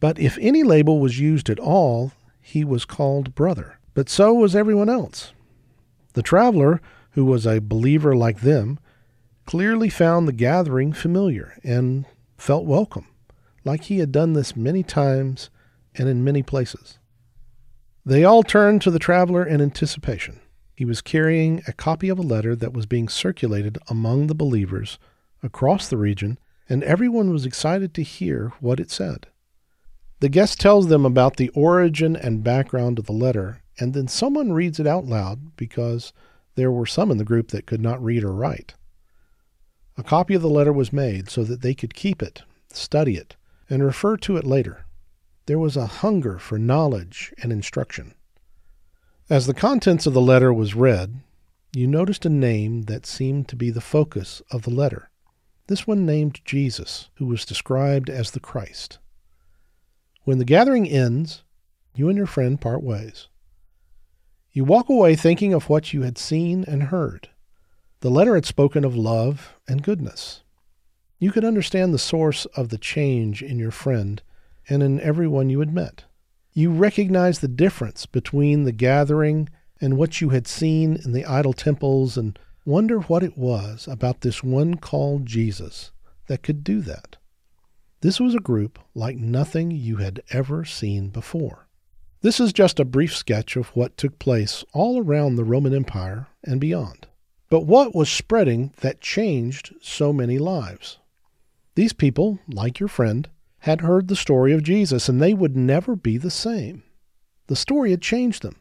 but 0.00 0.18
if 0.18 0.38
any 0.40 0.62
label 0.62 1.00
was 1.00 1.18
used 1.18 1.50
at 1.50 1.58
all, 1.58 2.12
he 2.40 2.64
was 2.64 2.84
called 2.84 3.34
brother 3.34 3.78
but 3.94 4.08
so 4.08 4.32
was 4.32 4.56
everyone 4.56 4.88
else. 4.88 5.32
The 6.14 6.22
traveler, 6.22 6.80
who 7.12 7.24
was 7.24 7.46
a 7.46 7.60
believer 7.60 8.16
like 8.16 8.40
them, 8.40 8.78
clearly 9.46 9.88
found 9.88 10.26
the 10.26 10.32
gathering 10.32 10.92
familiar 10.92 11.58
and 11.62 12.06
felt 12.36 12.64
welcome, 12.64 13.06
like 13.64 13.84
he 13.84 13.98
had 13.98 14.12
done 14.12 14.32
this 14.32 14.56
many 14.56 14.82
times 14.82 15.50
and 15.94 16.08
in 16.08 16.24
many 16.24 16.42
places. 16.42 16.98
They 18.04 18.24
all 18.24 18.42
turned 18.42 18.82
to 18.82 18.90
the 18.90 18.98
traveler 18.98 19.44
in 19.44 19.60
anticipation. 19.60 20.40
He 20.82 20.84
was 20.84 21.00
carrying 21.00 21.62
a 21.68 21.72
copy 21.72 22.08
of 22.08 22.18
a 22.18 22.22
letter 22.22 22.56
that 22.56 22.72
was 22.72 22.86
being 22.86 23.08
circulated 23.08 23.78
among 23.86 24.26
the 24.26 24.34
believers 24.34 24.98
across 25.40 25.86
the 25.86 25.96
region, 25.96 26.40
and 26.68 26.82
everyone 26.82 27.30
was 27.30 27.46
excited 27.46 27.94
to 27.94 28.02
hear 28.02 28.52
what 28.58 28.80
it 28.80 28.90
said. 28.90 29.28
The 30.18 30.28
guest 30.28 30.58
tells 30.58 30.88
them 30.88 31.06
about 31.06 31.36
the 31.36 31.50
origin 31.50 32.16
and 32.16 32.42
background 32.42 32.98
of 32.98 33.06
the 33.06 33.12
letter 33.12 33.62
and 33.78 33.94
then 33.94 34.08
someone 34.08 34.52
reads 34.52 34.80
it 34.80 34.86
out 34.88 35.04
loud 35.04 35.54
because 35.54 36.12
there 36.56 36.72
were 36.72 36.84
some 36.84 37.12
in 37.12 37.18
the 37.18 37.22
group 37.22 37.52
that 37.52 37.64
could 37.64 37.80
not 37.80 38.02
read 38.02 38.24
or 38.24 38.32
write. 38.32 38.74
A 39.96 40.02
copy 40.02 40.34
of 40.34 40.42
the 40.42 40.50
letter 40.50 40.72
was 40.72 40.92
made 40.92 41.30
so 41.30 41.44
that 41.44 41.62
they 41.62 41.74
could 41.74 41.94
keep 41.94 42.20
it, 42.20 42.42
study 42.72 43.16
it, 43.16 43.36
and 43.70 43.84
refer 43.84 44.16
to 44.16 44.36
it 44.36 44.44
later. 44.44 44.86
There 45.46 45.60
was 45.60 45.76
a 45.76 45.86
hunger 45.86 46.40
for 46.40 46.58
knowledge 46.58 47.32
and 47.40 47.52
instruction. 47.52 48.14
As 49.30 49.46
the 49.46 49.54
contents 49.54 50.04
of 50.06 50.14
the 50.14 50.20
letter 50.20 50.52
was 50.52 50.74
read, 50.74 51.20
you 51.74 51.86
noticed 51.86 52.26
a 52.26 52.28
name 52.28 52.82
that 52.82 53.06
seemed 53.06 53.48
to 53.48 53.56
be 53.56 53.70
the 53.70 53.80
focus 53.80 54.42
of 54.50 54.62
the 54.62 54.70
letter. 54.70 55.10
This 55.68 55.86
one 55.86 56.04
named 56.04 56.40
Jesus, 56.44 57.08
who 57.14 57.26
was 57.26 57.44
described 57.44 58.10
as 58.10 58.32
the 58.32 58.40
Christ. 58.40 58.98
When 60.24 60.38
the 60.38 60.44
gathering 60.44 60.88
ends, 60.88 61.44
you 61.94 62.08
and 62.08 62.16
your 62.18 62.26
friend 62.26 62.60
part 62.60 62.82
ways. 62.82 63.28
You 64.50 64.64
walk 64.64 64.88
away 64.88 65.14
thinking 65.14 65.54
of 65.54 65.68
what 65.68 65.92
you 65.92 66.02
had 66.02 66.18
seen 66.18 66.64
and 66.66 66.84
heard. 66.84 67.30
The 68.00 68.10
letter 68.10 68.34
had 68.34 68.44
spoken 68.44 68.84
of 68.84 68.96
love 68.96 69.54
and 69.68 69.82
goodness. 69.82 70.42
You 71.18 71.30
could 71.30 71.44
understand 71.44 71.94
the 71.94 71.98
source 71.98 72.44
of 72.56 72.68
the 72.70 72.76
change 72.76 73.42
in 73.42 73.58
your 73.58 73.70
friend 73.70 74.20
and 74.68 74.82
in 74.82 75.00
everyone 75.00 75.48
you 75.48 75.60
had 75.60 75.72
met. 75.72 76.04
You 76.54 76.70
recognized 76.70 77.40
the 77.40 77.48
difference 77.48 78.04
between 78.04 78.64
the 78.64 78.72
gathering 78.72 79.48
and 79.80 79.96
what 79.96 80.20
you 80.20 80.30
had 80.30 80.46
seen 80.46 80.96
in 80.96 81.12
the 81.12 81.24
idol 81.24 81.54
temples 81.54 82.16
and 82.16 82.38
wonder 82.66 83.00
what 83.00 83.22
it 83.22 83.38
was 83.38 83.88
about 83.88 84.20
this 84.20 84.42
one 84.44 84.76
called 84.76 85.24
Jesus 85.26 85.92
that 86.26 86.42
could 86.42 86.62
do 86.62 86.80
that. 86.82 87.16
This 88.02 88.20
was 88.20 88.34
a 88.34 88.40
group 88.40 88.78
like 88.94 89.16
nothing 89.16 89.70
you 89.70 89.96
had 89.96 90.22
ever 90.30 90.64
seen 90.64 91.08
before. 91.08 91.68
This 92.20 92.38
is 92.38 92.52
just 92.52 92.78
a 92.78 92.84
brief 92.84 93.16
sketch 93.16 93.56
of 93.56 93.68
what 93.68 93.96
took 93.96 94.18
place 94.18 94.64
all 94.72 95.02
around 95.02 95.36
the 95.36 95.44
Roman 95.44 95.74
Empire 95.74 96.28
and 96.44 96.60
beyond. 96.60 97.06
But 97.48 97.66
what 97.66 97.94
was 97.94 98.10
spreading 98.10 98.72
that 98.80 99.00
changed 99.00 99.74
so 99.80 100.12
many 100.12 100.38
lives? 100.38 100.98
These 101.74 101.92
people, 101.92 102.38
like 102.48 102.78
your 102.78 102.88
friend, 102.88 103.28
had 103.62 103.80
heard 103.80 104.08
the 104.08 104.16
story 104.16 104.52
of 104.52 104.62
Jesus 104.62 105.08
and 105.08 105.22
they 105.22 105.32
would 105.32 105.56
never 105.56 105.94
be 105.94 106.18
the 106.18 106.30
same. 106.30 106.82
The 107.46 107.54
story 107.54 107.92
had 107.92 108.02
changed 108.02 108.42
them. 108.42 108.56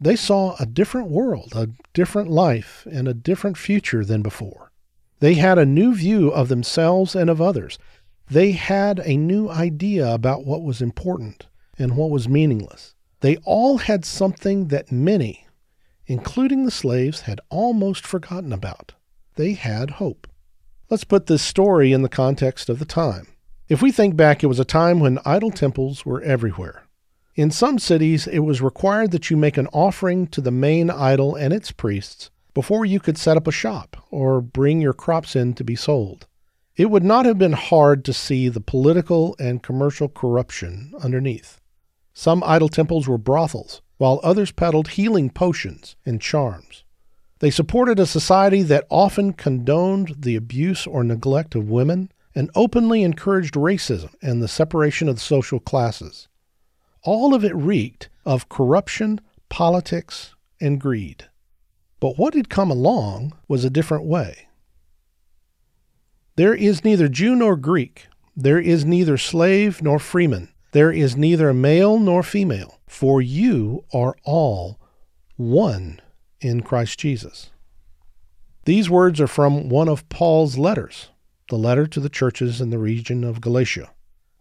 They 0.00 0.16
saw 0.16 0.56
a 0.58 0.64
different 0.64 1.10
world, 1.10 1.52
a 1.54 1.68
different 1.92 2.30
life, 2.30 2.86
and 2.90 3.06
a 3.06 3.14
different 3.14 3.58
future 3.58 4.04
than 4.04 4.22
before. 4.22 4.72
They 5.20 5.34
had 5.34 5.58
a 5.58 5.66
new 5.66 5.94
view 5.94 6.28
of 6.30 6.48
themselves 6.48 7.14
and 7.14 7.28
of 7.28 7.42
others. 7.42 7.78
They 8.30 8.52
had 8.52 9.00
a 9.04 9.18
new 9.18 9.50
idea 9.50 10.10
about 10.14 10.46
what 10.46 10.62
was 10.62 10.80
important 10.80 11.46
and 11.78 11.94
what 11.94 12.10
was 12.10 12.28
meaningless. 12.28 12.94
They 13.20 13.36
all 13.44 13.78
had 13.78 14.04
something 14.04 14.68
that 14.68 14.90
many, 14.90 15.46
including 16.06 16.64
the 16.64 16.70
slaves, 16.70 17.22
had 17.22 17.40
almost 17.50 18.06
forgotten 18.06 18.52
about. 18.52 18.94
They 19.34 19.52
had 19.52 19.90
hope. 19.90 20.26
Let's 20.88 21.04
put 21.04 21.26
this 21.26 21.42
story 21.42 21.92
in 21.92 22.00
the 22.00 22.08
context 22.08 22.70
of 22.70 22.78
the 22.78 22.86
time. 22.86 23.26
If 23.68 23.82
we 23.82 23.92
think 23.92 24.16
back, 24.16 24.42
it 24.42 24.46
was 24.46 24.58
a 24.58 24.64
time 24.64 24.98
when 24.98 25.18
idol 25.26 25.50
temples 25.50 26.06
were 26.06 26.22
everywhere. 26.22 26.84
In 27.34 27.50
some 27.50 27.78
cities, 27.78 28.26
it 28.26 28.38
was 28.38 28.62
required 28.62 29.10
that 29.10 29.28
you 29.28 29.36
make 29.36 29.58
an 29.58 29.68
offering 29.74 30.26
to 30.28 30.40
the 30.40 30.50
main 30.50 30.88
idol 30.88 31.36
and 31.36 31.52
its 31.52 31.70
priests 31.70 32.30
before 32.54 32.86
you 32.86 32.98
could 32.98 33.18
set 33.18 33.36
up 33.36 33.46
a 33.46 33.52
shop 33.52 33.96
or 34.10 34.40
bring 34.40 34.80
your 34.80 34.94
crops 34.94 35.36
in 35.36 35.52
to 35.54 35.64
be 35.64 35.76
sold. 35.76 36.26
It 36.76 36.90
would 36.90 37.04
not 37.04 37.26
have 37.26 37.36
been 37.36 37.52
hard 37.52 38.06
to 38.06 38.14
see 38.14 38.48
the 38.48 38.60
political 38.60 39.36
and 39.38 39.62
commercial 39.62 40.08
corruption 40.08 40.94
underneath. 41.02 41.60
Some 42.14 42.42
idol 42.46 42.70
temples 42.70 43.06
were 43.06 43.18
brothels, 43.18 43.82
while 43.98 44.18
others 44.22 44.50
peddled 44.50 44.88
healing 44.88 45.28
potions 45.28 45.94
and 46.06 46.22
charms. 46.22 46.84
They 47.40 47.50
supported 47.50 48.00
a 48.00 48.06
society 48.06 48.62
that 48.62 48.86
often 48.88 49.34
condoned 49.34 50.16
the 50.18 50.36
abuse 50.36 50.86
or 50.86 51.04
neglect 51.04 51.54
of 51.54 51.68
women 51.68 52.10
and 52.38 52.52
openly 52.54 53.02
encouraged 53.02 53.54
racism 53.54 54.14
and 54.22 54.40
the 54.40 54.46
separation 54.46 55.08
of 55.08 55.16
the 55.16 55.20
social 55.20 55.58
classes. 55.58 56.28
All 57.02 57.34
of 57.34 57.44
it 57.44 57.52
reeked 57.52 58.10
of 58.24 58.48
corruption, 58.48 59.20
politics, 59.48 60.36
and 60.60 60.80
greed. 60.80 61.24
But 61.98 62.16
what 62.16 62.34
had 62.34 62.48
come 62.48 62.70
along 62.70 63.36
was 63.48 63.64
a 63.64 63.70
different 63.70 64.04
way. 64.04 64.46
There 66.36 66.54
is 66.54 66.84
neither 66.84 67.08
Jew 67.08 67.34
nor 67.34 67.56
Greek. 67.56 68.06
There 68.36 68.60
is 68.60 68.84
neither 68.84 69.18
slave 69.18 69.82
nor 69.82 69.98
freeman. 69.98 70.50
There 70.70 70.92
is 70.92 71.16
neither 71.16 71.52
male 71.52 71.98
nor 71.98 72.22
female. 72.22 72.78
For 72.86 73.20
you 73.20 73.84
are 73.92 74.14
all 74.22 74.78
one 75.34 76.00
in 76.40 76.60
Christ 76.60 77.00
Jesus. 77.00 77.50
These 78.64 78.88
words 78.88 79.20
are 79.20 79.26
from 79.26 79.68
one 79.68 79.88
of 79.88 80.08
Paul's 80.08 80.56
letters, 80.56 81.08
the 81.48 81.56
letter 81.56 81.86
to 81.86 82.00
the 82.00 82.08
churches 82.08 82.60
in 82.60 82.70
the 82.70 82.78
region 82.78 83.24
of 83.24 83.40
Galatia. 83.40 83.90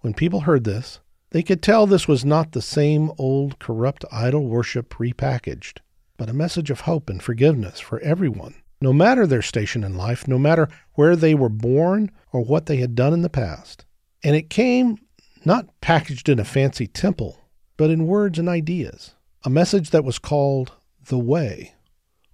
When 0.02 0.14
people 0.14 0.42
heard 0.42 0.64
this, 0.64 1.00
they 1.32 1.44
could 1.44 1.62
tell 1.62 1.86
this 1.86 2.08
was 2.08 2.24
not 2.24 2.52
the 2.52 2.62
same 2.62 3.12
old 3.18 3.60
corrupt 3.60 4.06
idol 4.12 4.48
worship 4.48 4.94
repackaged, 4.96 5.80
but 6.18 6.30
a 6.30 6.34
message 6.34 6.70
of 6.70 6.82
hope 6.82 7.10
and 7.10 7.22
forgiveness 7.22 7.80
for 7.80 8.00
everyone, 8.00 8.56
no 8.82 8.94
matter 8.94 9.28
their 9.28 9.42
station 9.42 9.84
in 9.84 9.96
life, 9.96 10.28
no 10.28 10.38
matter 10.38 10.70
where 10.94 11.16
they 11.16 11.36
were 11.36 11.50
born 11.50 12.12
or 12.32 12.44
what 12.44 12.66
they 12.66 12.78
had 12.78 12.96
done 12.96 13.14
in 13.14 13.22
the 13.22 13.30
past. 13.30 13.86
And 14.24 14.36
it 14.36 14.50
came 14.50 14.98
not 15.46 15.70
packaged 15.82 16.28
in 16.30 16.40
a 16.40 16.46
fancy 16.46 16.88
temple, 16.88 17.38
but 17.78 17.90
in 17.90 18.08
words 18.08 18.40
and 18.40 18.50
ideas, 18.50 19.16
a 19.44 19.50
message 19.50 19.92
that 19.92 20.04
was 20.04 20.20
called 20.20 20.74
the 21.06 21.18
way 21.20 21.74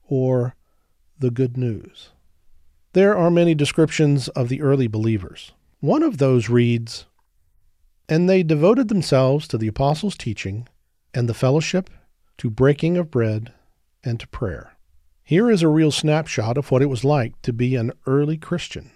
or 0.08 0.56
the 1.20 1.30
good 1.30 1.58
news. 1.58 2.10
There 2.94 3.18
are 3.18 3.32
many 3.32 3.56
descriptions 3.56 4.28
of 4.30 4.50
the 4.50 4.62
early 4.62 4.86
believers. 4.86 5.52
One 5.80 6.04
of 6.04 6.20
those 6.20 6.48
reads, 6.48 7.08
and 8.08 8.30
they 8.30 8.44
devoted 8.44 8.88
themselves 8.88 9.48
to 9.48 9.58
the 9.58 9.68
apostles' 9.68 10.16
teaching 10.16 10.68
and 11.12 11.28
the 11.28 11.34
fellowship, 11.34 11.90
to 12.38 12.52
breaking 12.52 12.98
of 12.98 13.10
bread, 13.10 13.52
and 14.04 14.20
to 14.20 14.28
prayer. 14.28 14.78
Here 15.24 15.50
is 15.50 15.64
a 15.64 15.68
real 15.68 15.90
snapshot 15.90 16.56
of 16.56 16.70
what 16.70 16.84
it 16.84 16.90
was 16.90 17.04
like 17.04 17.42
to 17.42 17.52
be 17.52 17.76
an 17.76 17.94
early 18.06 18.38
Christian. 18.38 18.92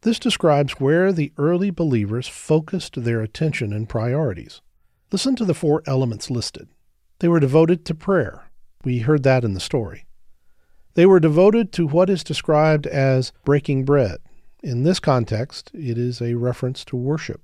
This 0.00 0.18
describes 0.18 0.80
where 0.80 1.12
the 1.12 1.32
early 1.36 1.70
believers 1.70 2.28
focused 2.28 3.04
their 3.04 3.20
attention 3.20 3.74
and 3.74 3.86
priorities. 3.86 4.62
Listen 5.10 5.36
to 5.36 5.44
the 5.44 5.54
four 5.54 5.82
elements 5.86 6.30
listed. 6.30 6.68
They 7.18 7.28
were 7.28 7.40
devoted 7.40 7.84
to 7.84 7.94
prayer. 7.94 8.44
We 8.82 9.00
heard 9.00 9.24
that 9.24 9.44
in 9.44 9.52
the 9.52 9.60
story. 9.60 10.06
They 10.94 11.06
were 11.06 11.20
devoted 11.20 11.72
to 11.72 11.86
what 11.86 12.10
is 12.10 12.22
described 12.22 12.86
as 12.86 13.32
breaking 13.44 13.84
bread. 13.84 14.18
In 14.62 14.82
this 14.82 15.00
context, 15.00 15.70
it 15.74 15.96
is 15.96 16.20
a 16.20 16.34
reference 16.34 16.84
to 16.86 16.96
worship. 16.96 17.40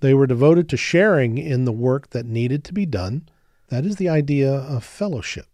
They 0.00 0.14
were 0.14 0.26
devoted 0.26 0.68
to 0.70 0.76
sharing 0.76 1.38
in 1.38 1.64
the 1.64 1.72
work 1.72 2.10
that 2.10 2.26
needed 2.26 2.64
to 2.64 2.72
be 2.72 2.86
done. 2.86 3.28
That 3.68 3.84
is 3.84 3.96
the 3.96 4.08
idea 4.08 4.52
of 4.52 4.84
fellowship. 4.84 5.46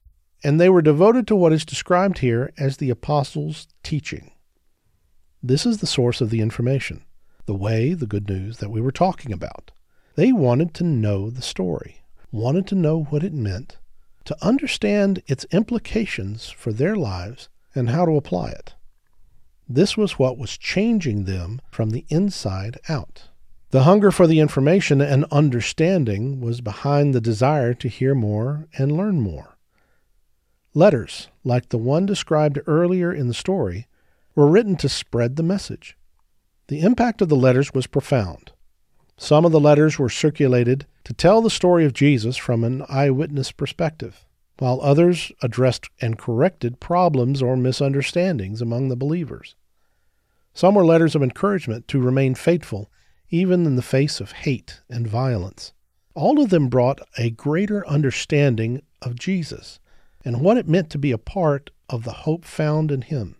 And 0.45 0.61
they 0.61 0.69
were 0.69 0.83
devoted 0.83 1.27
to 1.29 1.37
what 1.37 1.53
is 1.53 1.65
described 1.65 2.19
here 2.19 2.53
as 2.59 2.77
the 2.77 2.91
apostles' 2.91 3.69
teaching. 3.83 4.33
This 5.43 5.67
is 5.67 5.79
the 5.79 5.87
source 5.87 6.21
of 6.21 6.31
the 6.31 6.41
information, 6.41 7.05
the 7.47 7.55
way, 7.55 7.95
the 7.95 8.07
good 8.07 8.29
news 8.29 8.59
that 8.59 8.71
we 8.71 8.81
were 8.81 8.93
talking 8.93 9.33
about. 9.33 9.73
They 10.15 10.33
wanted 10.33 10.75
to 10.75 10.85
know 10.85 11.31
the 11.31 11.43
story, 11.43 12.03
wanted 12.31 12.67
to 12.69 12.75
know 12.75 13.05
what 13.05 13.25
it 13.25 13.33
meant, 13.33 13.79
to 14.25 14.37
understand 14.43 15.23
its 15.26 15.45
implications 15.50 16.50
for 16.50 16.73
their 16.73 16.97
lives 16.97 17.49
and 17.75 17.91
how 17.91 18.05
to 18.05 18.17
apply 18.17 18.50
it. 18.50 18.75
This 19.69 19.97
was 19.97 20.19
what 20.19 20.38
was 20.38 20.59
changing 20.59 21.25
them 21.25 21.61
from 21.71 21.91
the 21.91 22.05
inside 22.09 22.79
out. 22.88 23.29
The 23.71 23.85
hunger 23.85 24.11
for 24.11 24.26
the 24.26 24.38
information 24.38 25.00
and 25.00 25.25
understanding 25.33 26.41
was 26.41 26.61
behind 26.61 27.14
the 27.14 27.21
desire 27.23 27.73
to 27.75 27.88
hear 27.88 28.14
more 28.14 28.69
and 28.76 28.93
learn 28.93 29.21
more. 29.21 29.57
Letters, 30.75 31.29
like 31.43 31.71
the 31.71 31.79
one 31.79 32.05
described 32.05 32.59
earlier 32.67 33.12
in 33.12 33.29
the 33.29 33.35
story, 33.35 33.87
were 34.35 34.47
written 34.47 34.76
to 34.76 34.88
spread 34.88 35.37
the 35.37 35.43
message. 35.43 35.97
The 36.69 36.81
impact 36.81 37.23
of 37.23 37.29
the 37.29 37.37
letters 37.37 37.73
was 37.73 37.87
profound. 37.87 38.52
Some 39.23 39.45
of 39.45 39.52
the 39.52 39.61
letters 39.61 40.00
were 40.00 40.09
circulated 40.09 40.85
to 41.05 41.12
tell 41.14 41.41
the 41.41 41.49
story 41.49 41.85
of 41.85 41.93
Jesus 41.93 42.37
from 42.37 42.64
an 42.64 42.85
eyewitness 42.88 43.52
perspective, 43.52 44.26
while 44.59 44.81
others 44.83 45.31
addressed 45.41 45.88
and 46.00 46.19
corrected 46.19 46.81
problems 46.81 47.41
or 47.41 47.57
misunderstandings 47.57 48.61
among 48.61 48.88
the 48.88 48.97
believers. 48.97 49.55
Some 50.55 50.75
were 50.75 50.85
letters 50.85 51.14
of 51.14 51.23
encouragement 51.23 51.87
to 51.87 52.00
remain 52.00 52.35
faithful 52.35 52.91
even 53.31 53.64
in 53.64 53.76
the 53.76 53.81
face 53.81 54.19
of 54.19 54.33
hate 54.33 54.81
and 54.91 55.07
violence. 55.07 55.73
All 56.17 56.43
of 56.43 56.50
them 56.50 56.69
brought 56.69 57.00
a 57.17 57.31
greater 57.31 57.87
understanding 57.87 58.83
of 59.02 59.14
Jesus 59.14 59.79
and 60.25 60.41
what 60.41 60.57
it 60.57 60.67
meant 60.67 60.91
to 60.91 60.99
be 60.99 61.12
a 61.12 61.17
part 61.17 61.71
of 61.88 62.02
the 62.02 62.25
hope 62.26 62.45
found 62.45 62.91
in 62.91 63.02
him. 63.02 63.37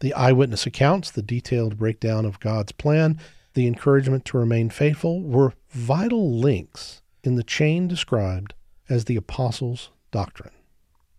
The 0.00 0.12
eyewitness 0.14 0.66
accounts, 0.66 1.12
the 1.12 1.22
detailed 1.22 1.78
breakdown 1.78 2.26
of 2.26 2.40
God's 2.40 2.72
plan, 2.72 3.20
the 3.56 3.66
encouragement 3.66 4.26
to 4.26 4.36
remain 4.36 4.68
faithful 4.68 5.22
were 5.22 5.54
vital 5.70 6.38
links 6.38 7.00
in 7.24 7.36
the 7.36 7.42
chain 7.42 7.88
described 7.88 8.52
as 8.86 9.06
the 9.06 9.16
apostles' 9.16 9.88
doctrine. 10.10 10.52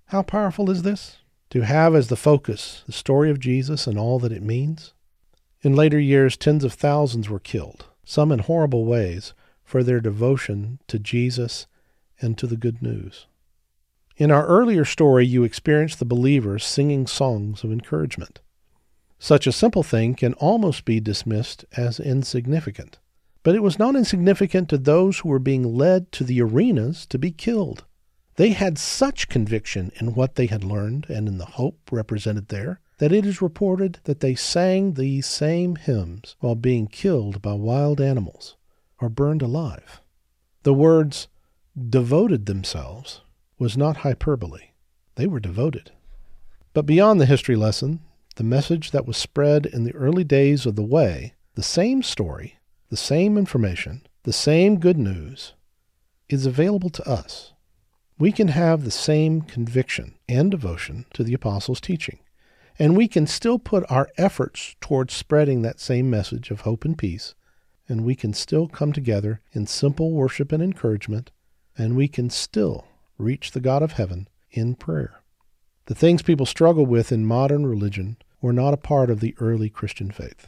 How 0.06 0.22
powerful 0.22 0.70
is 0.70 0.84
this? 0.84 1.18
To 1.50 1.62
have 1.62 1.96
as 1.96 2.10
the 2.10 2.16
focus 2.16 2.84
the 2.86 2.92
story 2.94 3.32
of 3.32 3.40
Jesus 3.40 3.88
and 3.88 3.98
all 3.98 4.20
that 4.20 4.32
it 4.32 4.44
means? 4.44 4.94
In 5.64 5.76
later 5.76 6.00
years, 6.00 6.38
tens 6.38 6.64
of 6.64 6.74
thousands 6.74 7.28
were 7.28 7.40
killed, 7.40 7.86
some 8.06 8.32
in 8.32 8.40
horrible 8.40 8.86
ways, 8.86 9.34
for 9.64 9.82
their 9.82 10.00
devotion 10.00 10.80
to 10.88 11.00
Jesus 11.00 11.66
and 12.22 12.38
to 12.38 12.46
the 12.46 12.56
good 12.56 12.84
news. 12.84 13.26
In 14.16 14.30
our 14.30 14.46
earlier 14.46 14.86
story, 14.86 15.26
you 15.26 15.44
experienced 15.44 15.98
the 15.98 16.06
believers 16.06 16.64
singing 16.64 17.08
songs 17.08 17.64
of 17.64 17.72
encouragement. 17.72 18.42
Such 19.20 19.48
a 19.48 19.52
simple 19.52 19.84
thing 19.84 20.16
can 20.16 20.34
almost 20.34 20.86
be 20.86 21.00
dismissed 21.00 21.66
as 21.76 22.00
insignificant. 22.00 23.00
But 23.44 23.56
it 23.56 23.64
was 23.64 23.80
not 23.80 23.96
insignificant 23.96 24.70
to 24.70 24.78
those 24.78 25.20
who 25.20 25.30
were 25.30 25.40
being 25.40 25.76
led 25.76 26.12
to 26.14 26.24
the 26.24 26.42
arenas 26.42 27.06
to 27.08 27.18
be 27.18 27.32
killed. 27.32 27.86
They 28.36 28.50
had 28.50 28.78
such 28.78 29.30
conviction 29.30 29.92
in 30.00 30.14
what 30.14 30.36
they 30.36 30.46
had 30.46 30.64
learned 30.64 31.08
and 31.10 31.28
in 31.28 31.38
the 31.40 31.46
hope 31.46 31.90
represented 31.92 32.50
there 32.50 32.80
that 33.00 33.12
it 33.12 33.26
is 33.26 33.42
reported 33.42 34.00
that 34.04 34.20
they 34.20 34.36
sang 34.36 34.94
these 34.94 35.26
same 35.26 35.76
hymns 35.76 36.36
while 36.40 36.56
being 36.56 36.88
killed 36.88 37.42
by 37.42 37.54
wild 37.54 38.00
animals 38.00 38.56
or 39.00 39.10
burned 39.10 39.42
alive. 39.42 40.02
The 40.64 40.74
words 40.74 41.28
devoted 41.90 42.46
themselves 42.46 43.22
was 43.58 43.78
not 43.78 43.98
hyperbole. 43.98 44.72
They 45.16 45.28
were 45.28 45.40
devoted. 45.40 45.92
But 46.74 46.86
beyond 46.86 47.20
the 47.20 47.26
history 47.26 47.56
lesson, 47.56 48.02
the 48.38 48.44
message 48.44 48.92
that 48.92 49.08
was 49.08 49.18
spread 49.18 49.66
in 49.66 49.84
the 49.84 49.96
early 49.96 50.24
days 50.24 50.68
of 50.68 50.76
the 50.76 50.84
way, 50.84 51.34
the 51.56 51.64
same 51.64 52.04
story, 52.04 52.60
the 52.90 52.98
same 52.98 53.36
information, 53.36 54.06
the 54.24 54.34
same 54.34 54.80
good 54.80 54.98
news, 54.98 55.54
is 56.30 56.46
available 56.46 56.92
to 56.92 57.10
us. 57.10 57.54
We 58.20 58.32
can 58.32 58.50
have 58.50 58.84
the 58.84 58.92
same 58.92 59.42
conviction 59.42 60.16
and 60.30 60.52
devotion 60.52 61.06
to 61.14 61.24
the 61.24 61.34
apostles' 61.34 61.82
teaching. 61.82 62.20
And 62.78 62.96
we 62.96 63.08
can 63.08 63.26
still 63.26 63.58
put 63.58 63.90
our 63.90 64.08
efforts 64.18 64.76
towards 64.80 65.16
spreading 65.16 65.64
that 65.64 65.80
same 65.80 66.08
message 66.08 66.52
of 66.52 66.62
hope 66.62 66.86
and 66.86 66.96
peace. 66.96 67.34
And 67.90 68.06
we 68.06 68.16
can 68.16 68.34
still 68.34 68.68
come 68.68 68.94
together 68.94 69.42
in 69.52 69.66
simple 69.66 70.12
worship 70.12 70.52
and 70.52 70.62
encouragement. 70.62 71.32
And 71.76 71.96
we 71.96 72.08
can 72.08 72.30
still 72.30 72.88
reach 73.18 73.52
the 73.52 73.62
God 73.62 73.82
of 73.82 73.94
heaven 73.94 74.28
in 74.52 74.76
prayer. 74.76 75.24
The 75.86 75.96
things 75.96 76.22
people 76.22 76.46
struggle 76.46 76.86
with 76.86 77.12
in 77.12 77.26
modern 77.26 77.66
religion 77.66 78.18
were 78.42 78.54
not 78.54 78.74
a 78.74 78.78
part 78.78 79.10
of 79.10 79.20
the 79.20 79.36
early 79.40 79.70
Christian 79.70 80.12
faith. 80.12 80.48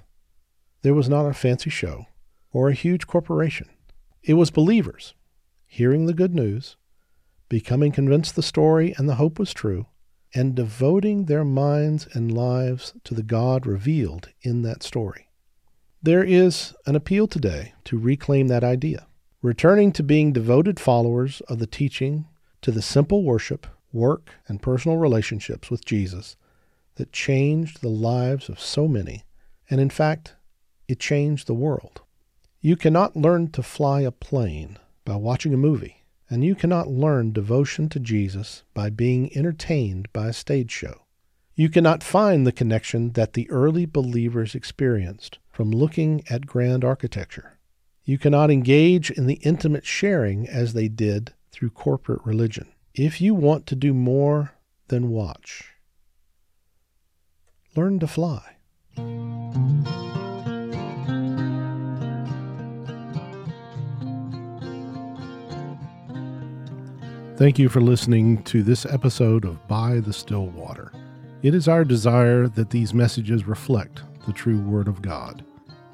There 0.81 0.93
was 0.93 1.10
not 1.10 1.25
a 1.25 1.34
fancy 1.34 1.69
show 1.69 2.05
or 2.51 2.69
a 2.69 2.74
huge 2.74 3.08
corporation. 3.08 3.69
It 4.24 4.34
was 4.36 4.51
believers 4.51 5.13
hearing 5.65 6.08
the 6.08 6.13
good 6.13 6.34
news, 6.34 6.77
becoming 7.48 7.91
convinced 7.91 8.36
the 8.36 8.41
story 8.41 8.93
and 8.98 9.08
the 9.08 9.15
hope 9.15 9.38
was 9.38 9.53
true, 9.53 9.86
and 10.34 10.55
devoting 10.55 11.25
their 11.25 11.46
minds 11.46 12.08
and 12.13 12.31
lives 12.31 12.93
to 13.03 13.13
the 13.13 13.24
God 13.24 13.65
revealed 13.65 14.29
in 14.41 14.63
that 14.63 14.81
story. 14.81 15.29
There 16.01 16.24
is 16.24 16.74
an 16.86 16.96
appeal 16.96 17.27
today 17.27 17.74
to 17.86 18.00
reclaim 18.00 18.48
that 18.48 18.63
idea, 18.63 19.05
returning 19.41 19.91
to 19.93 20.03
being 20.03 20.34
devoted 20.34 20.79
followers 20.79 21.41
of 21.41 21.60
the 21.60 21.67
teaching 21.67 22.27
to 22.62 22.72
the 22.72 22.81
simple 22.81 23.24
worship, 23.24 23.67
work, 23.93 24.31
and 24.48 24.62
personal 24.62 24.98
relationships 24.98 25.69
with 25.69 25.86
Jesus 25.86 26.36
that 27.00 27.13
changed 27.13 27.82
the 27.82 27.88
lives 27.89 28.50
of 28.50 28.60
so 28.60 28.88
many, 28.88 29.24
and 29.70 29.79
in 29.79 29.89
fact, 29.89 30.36
it 30.89 31.00
changed 31.00 31.48
the 31.48 31.53
world. 31.53 32.01
You 32.60 32.75
cannot 32.75 33.15
learn 33.15 33.51
to 33.51 33.63
fly 33.63 34.01
a 34.01 34.12
plane 34.12 34.77
by 35.06 35.15
watching 35.15 35.53
a 35.53 35.58
movie, 35.58 36.03
and 36.29 36.44
you 36.44 36.56
cannot 36.56 36.89
learn 36.89 37.32
devotion 37.32 37.88
to 37.89 38.01
Jesus 38.01 38.63
by 38.74 38.89
being 38.89 39.36
entertained 39.36 40.12
by 40.12 40.27
a 40.27 40.34
stage 40.34 40.72
show. 40.72 41.06
You 41.56 41.70
cannot 41.70 42.03
find 42.03 42.46
the 42.46 42.51
connection 42.51 43.13
that 43.13 43.32
the 43.32 43.50
early 43.50 43.86
believers 43.86 44.53
experienced 44.53 45.39
from 45.50 45.72
looking 45.72 46.22
at 46.29 46.48
grand 46.48 46.84
architecture. 46.84 47.60
You 48.03 48.18
cannot 48.18 48.51
engage 48.51 49.10
in 49.10 49.25
the 49.25 49.39
intimate 49.44 49.86
sharing 49.86 50.50
as 50.50 50.74
they 50.74 50.89
did 50.89 51.34
through 51.51 51.70
corporate 51.70 52.25
religion. 52.25 52.68
If 52.94 53.22
you 53.22 53.34
want 53.34 53.68
to 53.68 53.75
do 53.75 53.94
more 53.94 54.51
than 54.89 55.12
watch, 55.12 55.75
learn 57.76 58.00
to 58.00 58.08
fly. 58.08 58.42
Thank 67.38 67.58
you 67.58 67.70
for 67.70 67.80
listening 67.80 68.44
to 68.44 68.64
this 68.64 68.86
episode 68.86 69.46
of 69.46 69.66
By 69.70 70.02
the 70.02 70.12
Still 70.12 70.48
Water. 70.48 70.92
It 71.42 71.56
is 71.56 71.70
our 71.70 71.86
desire 71.86 72.50
that 72.50 72.70
these 72.70 72.94
messages 72.94 73.48
reflect 73.48 74.04
the 74.28 74.34
true 74.34 74.60
Word 74.60 74.90
of 74.90 75.02
God. 75.02 75.46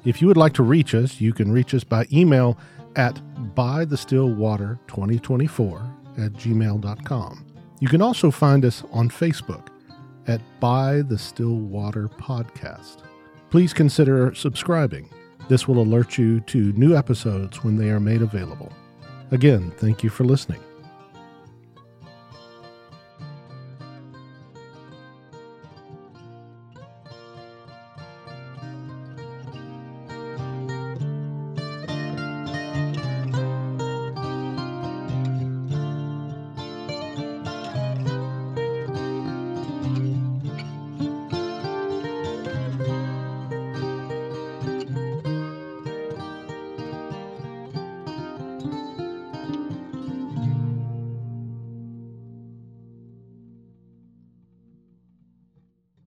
If 0.04 0.20
you 0.20 0.26
would 0.26 0.36
like 0.36 0.54
to 0.54 0.64
reach 0.64 0.92
us, 0.92 1.20
you 1.20 1.32
can 1.32 1.52
reach 1.52 1.72
us 1.72 1.84
by 1.84 2.08
email 2.12 2.58
at 2.96 3.14
bythestillwater2024 3.54 5.92
at 6.18 6.32
gmail.com. 6.32 7.46
You 7.78 7.88
can 7.88 8.02
also 8.02 8.32
find 8.32 8.64
us 8.64 8.82
on 8.90 9.08
Facebook 9.08 9.68
at 10.28 10.40
By 10.60 11.02
the 11.02 11.18
Stillwater 11.18 12.08
Podcast. 12.08 12.98
Please 13.50 13.72
consider 13.72 14.34
subscribing. 14.34 15.08
This 15.48 15.68
will 15.68 15.80
alert 15.80 16.18
you 16.18 16.40
to 16.40 16.72
new 16.72 16.96
episodes 16.96 17.62
when 17.62 17.76
they 17.76 17.90
are 17.90 18.00
made 18.00 18.22
available. 18.22 18.72
Again, 19.30 19.72
thank 19.78 20.02
you 20.02 20.10
for 20.10 20.24
listening. 20.24 20.60